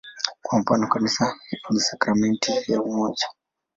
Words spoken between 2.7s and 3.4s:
ya umoja".